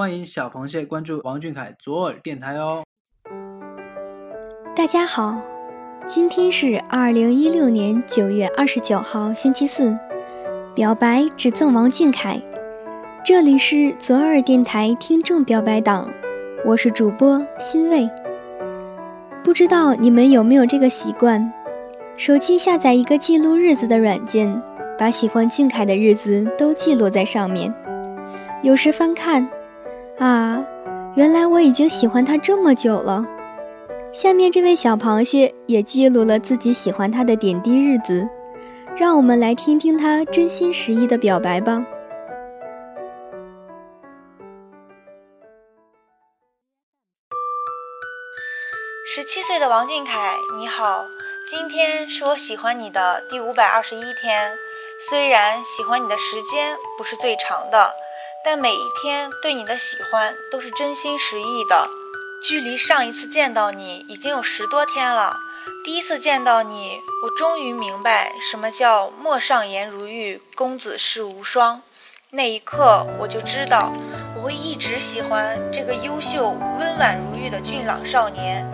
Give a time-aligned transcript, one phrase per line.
[0.00, 2.82] 欢迎小螃蟹关注王俊凯左耳电台哦。
[4.74, 5.38] 大家好，
[6.06, 9.94] 今天是二零一六年九月二十九号，星期四。
[10.74, 12.40] 表白只赠王俊凯，
[13.22, 16.10] 这里是左耳电台听众表白党，
[16.64, 18.08] 我是主播欣慰。
[19.44, 21.52] 不知道你们有没有这个习惯，
[22.16, 24.62] 手机下载一个记录日子的软件，
[24.98, 27.70] 把喜欢俊凯的日子都记录在上面。
[28.62, 29.46] 有时翻看，
[30.20, 30.62] 啊，
[31.16, 33.24] 原来我已经喜欢他这么久了。
[34.12, 38.28] 下面这位小螃蟹也记录了自己喜欢他的点滴日子。
[38.98, 41.82] 让我们来听听他真心实意的表白吧。
[49.06, 51.06] 十七岁的王俊凯，你好，
[51.48, 54.52] 今天是我喜欢你的第五百二十一天。
[55.08, 57.94] 虽然喜欢你的时间不是最长的，
[58.42, 61.88] 但每一天对你的喜欢都是真心实意的。
[62.42, 65.36] 距离上一次见到你已经有十多天了。
[65.84, 71.82] 第一次见到你，我终于明白什么叫“陌上颜如玉，公子世无双”。
[72.32, 73.92] 那一刻，我就知道
[74.36, 78.66] 我会一直喜欢这个优秀、温婉如玉的俊朗少年。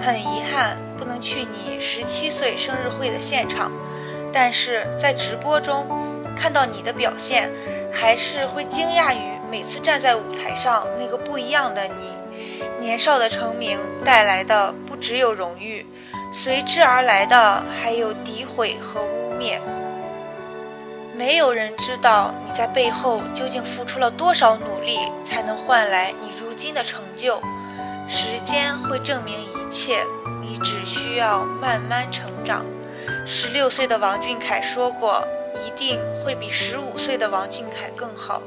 [0.00, 3.70] 很遗憾不能去你十七岁生日会的现场，
[4.32, 5.86] 但是在直播中
[6.36, 7.48] 看到你的表现，
[7.92, 12.12] 还是会惊讶于每次站在舞台上那个不一样的你。
[12.80, 15.86] 年少的成名带来的不只有荣誉。
[16.32, 19.58] 随之而来的还有诋毁和污蔑。
[21.14, 27.38] 没有人知道你在背后究竟付出了多少努力，才能换来你如今的成就。
[28.08, 29.98] 时间会证明一切，
[30.40, 32.64] 你只需要慢慢成长。
[33.26, 35.22] 十六岁的王俊凯说过
[35.64, 38.42] ：“一定会比十五岁的王俊凯更好。”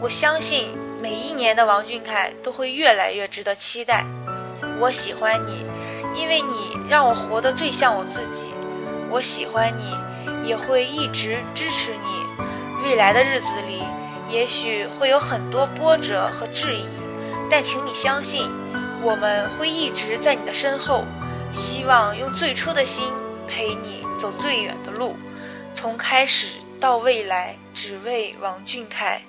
[0.00, 0.68] 我相信
[1.00, 4.04] 每一年的王俊凯都会越来越值得期待。
[4.80, 5.66] 我喜欢你。
[6.14, 8.48] 因为你让我活得最像我自己，
[9.08, 12.42] 我喜欢你，也会一直支持你。
[12.82, 13.84] 未来的日子里，
[14.28, 16.86] 也许会有很多波折和质疑，
[17.48, 18.50] 但请你相信，
[19.02, 21.04] 我们会一直在你的身后。
[21.52, 23.12] 希望用最初的心
[23.46, 25.14] 陪你走最远的路，
[25.80, 29.22] 从开始到未来，只为王俊凯。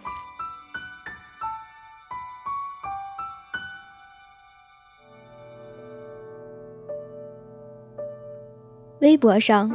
[9.00, 9.72] 微博上，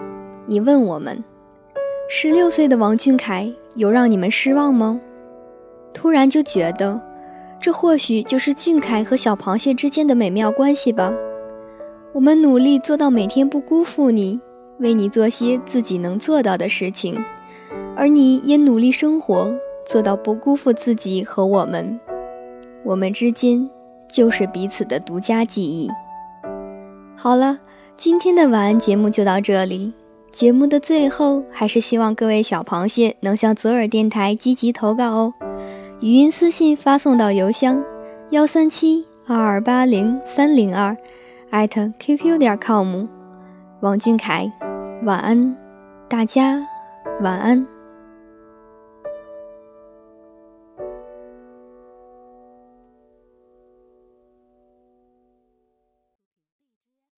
[0.49, 1.23] 你问我们：
[2.11, 5.01] 十六岁的王俊凯有让你们失望吗？
[5.93, 7.01] 突然就觉得，
[7.61, 11.15] 这或许就是俊凯和小螃蟹之间的美妙关系吧。
[12.13, 14.41] 我们努力做到每天不辜负你，
[14.79, 17.23] 为你做些自己能做到的事情，
[17.97, 19.55] 而你也努力生活，
[19.87, 21.99] 做到不辜负自己和我们。
[22.85, 23.69] 我们之间
[24.13, 25.91] 就是彼此的独家记忆。
[27.17, 27.59] 好了。
[27.97, 29.93] 今天的晚安节目就到这里。
[30.33, 35.33] 节目的最后，还是希望各位小螃蟹能向左耳电台积极投稿哦。
[36.01, 37.81] 语音私信发送到邮箱
[38.31, 40.97] 幺三七二二八零三零二
[41.51, 43.05] 艾特 qq 点 com。
[43.79, 44.53] 王俊凯，
[45.05, 45.55] 晚安，
[46.09, 46.59] 大家
[47.21, 47.74] 晚安。